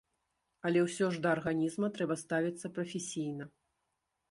[0.69, 3.51] Але ўсё ж да арганізма трэба ставіцца прафесійна.